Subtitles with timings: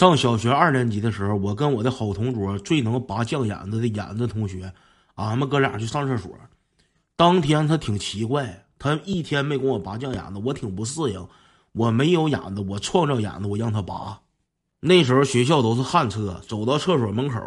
[0.00, 4.72] 上小学二年级的时候，我跟我的好同桌最能拔酱眼子的眼子同学，
[5.14, 6.32] 俺们哥俩去上厕所。
[7.16, 11.28] 当天他挺奇怪，他一天没给我拔酱眼子，我挺不适应。
[11.72, 14.18] 我没有眼子，我创造眼子，我让他拔。
[14.80, 17.38] 那时候学校都是旱厕，走到厕所门口，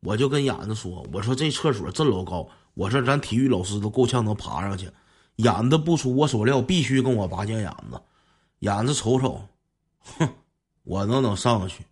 [0.00, 4.90] 我就跟眼子说：“我说这厕所真老高，我说咱体育老师都够呛能爬上去。”
[5.38, 8.02] 眼子不出我所料，必须跟我拔酱眼子。
[8.58, 9.40] 眼子瞅瞅，
[10.18, 10.28] 哼。
[10.84, 11.84] 我能能上去？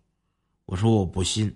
[0.71, 1.53] 我说我不信。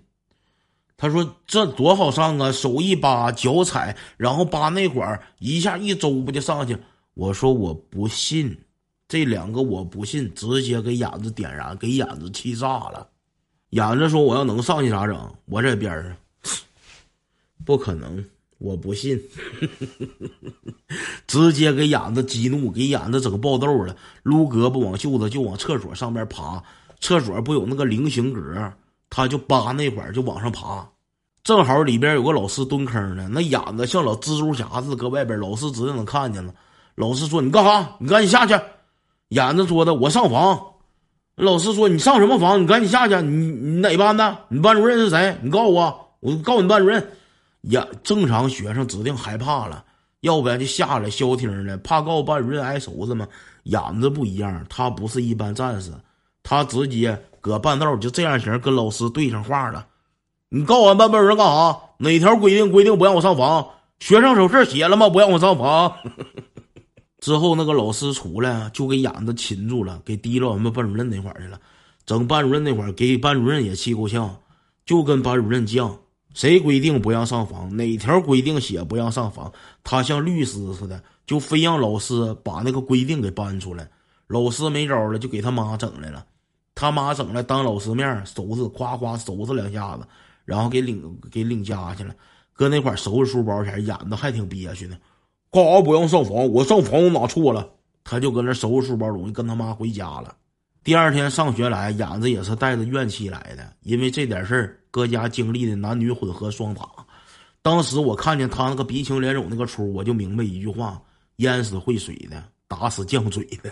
[0.94, 6.76] 他说这多好上啊，手一扒，脚踩，然后扒那管儿一下一周不就上去？
[7.14, 8.54] 我说我不信，
[9.08, 13.08] 这两个我不信，直接给眼子点燃，给眼子气炸了。
[13.70, 15.34] 眼子说我要能上去咋整？
[15.46, 16.14] 我在边上，
[17.64, 18.22] 不可能，
[18.58, 19.18] 我不信。
[21.26, 26.62] 直接给眼子激怒，给眼子整爆痘了，撸胳膊往袖子就往厕所上边爬。
[27.00, 28.72] 厕所不有那个菱形格，
[29.10, 30.88] 他就扒那会儿就往上爬，
[31.44, 36.52] 正好里边有个老师蹲坑呢，那眼子像老蜘蛛侠似的搁外边，老师指定能看见了。
[36.96, 37.96] 老师说：“你干啥？
[37.98, 38.58] 你赶紧下去。”
[39.28, 40.60] 眼子说的：“我上房。”
[41.36, 42.62] 老师说：“你上什么房？
[42.62, 43.14] 你赶紧下去。
[43.20, 44.38] 你你哪班的？
[44.48, 45.36] 你班主任是谁？
[45.42, 47.06] 你告诉我，我告诉你班主任。”
[47.62, 49.84] 眼正常学生指定害怕了，
[50.20, 53.28] 要不然就下来消停了，怕告诉班主任挨收拾吗？
[53.64, 55.92] 眼子不一样，他不是一般战士。
[56.48, 59.84] 他直接搁半道就这样型跟老师对上话了。
[60.48, 61.76] 你告俺班班主任干啥？
[61.98, 63.66] 哪条规定规定不让我上房？
[63.98, 65.08] 学生手册写了吗？
[65.08, 65.92] 不让我上房。
[67.18, 71.58] 之后那个老师出来就给眼子擒住了，给提到俺们班主任那块去了。
[72.04, 74.36] 整班主任那块给班主任也气够呛，
[74.84, 75.92] 就跟班主任犟：
[76.32, 77.76] 谁规定不让上房？
[77.76, 79.52] 哪条规定写不让上房？
[79.82, 83.88] 他像律师似的，就非让老师把那个规定给搬出来。
[84.28, 86.24] 老师没招了，就给他妈整来了。
[86.76, 90.06] 他妈整来当老师面收拾，夸夸收拾两下子，
[90.44, 92.14] 然后给领给领家去了，
[92.52, 94.96] 搁那块收拾书包前，演的还挺憋屈呢。
[95.50, 96.34] 干啥不让上房？
[96.50, 97.66] 我上房我哪错了？
[98.04, 100.36] 他就搁那收拾书包东西，跟他妈回家了。
[100.84, 106.86] 第二天上学来，眼子也是带着怨气来的，因为这点事儿，搁家经历的男女混合双打。
[107.62, 111.00] 当时我看见他那个鼻青脸肿那个出，我就明白一句话：
[111.36, 113.70] 淹死会水的，打死犟嘴的。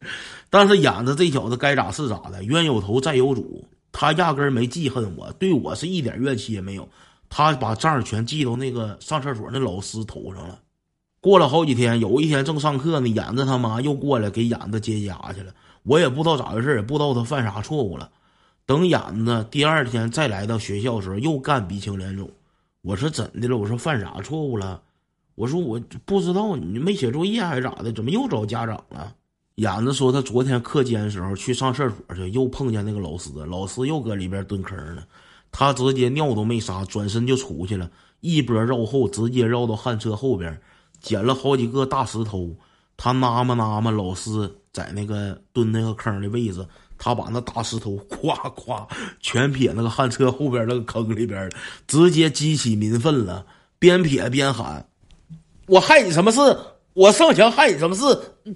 [0.50, 6.88] 但是眼子这小子该咋是咋的，冤有头债有主，他压根儿没记恨我，对我是一点怨气也没有。
[7.28, 10.60] 他把账全记到那个上厕所那老师头上了。
[11.20, 15.52] 过了好几天，有一天正上课呢，眼子他妈又过来给眼子接家去了。
[15.82, 18.08] 我也不知道咋回事，也不知道他犯啥错误了。
[18.64, 22.30] 等眼子第二天再来到学校的时候，又干鼻青脸肿。
[22.82, 23.56] 我说怎的了？
[23.56, 24.80] 我说犯啥错误了？
[25.34, 27.92] 我说我不知道，你没写作业还是咋的？
[27.92, 29.12] 怎么又找家长了？
[29.56, 35.02] 眼子说他昨天课间时候去上厕所去，又碰见那个老师，老师又搁里边蹲坑呢。
[35.50, 37.90] 他直接尿都没撒，转身就出去了，
[38.20, 40.60] 一波绕后，直接绕到旱厕后边，
[41.00, 42.54] 捡了好几个大石头。
[42.98, 46.66] 他拿嘛拿嘛，老师在那个蹲那个坑的位置，
[46.98, 48.86] 他把那大石头咵咵
[49.20, 51.50] 全撇那个旱厕后边那个坑里边，
[51.86, 53.46] 直接激起民愤了，
[53.78, 54.86] 边撇边喊
[55.66, 56.40] ：“我害你什么事？”
[56.96, 58.02] 我上墙害你什么事？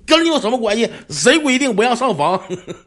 [0.07, 0.91] 跟你有什么关系？
[1.11, 2.43] 谁规定不让上房？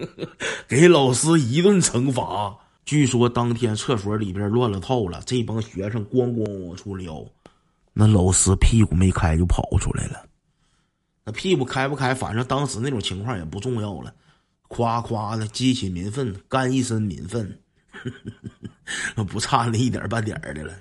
[0.67, 2.57] 给老师一顿惩罚。
[2.83, 7.23] 据说当天厕所里边乱了套了，这帮学生咣咣往出撩，
[7.93, 10.25] 那老师屁股没开就跑出来了。
[11.23, 14.11] 那屁股开不开，反正当时那种情况也不重要了。
[14.67, 17.59] 夸夸的激起民愤，干一身民愤，
[19.29, 20.73] 不差那一点半点的了。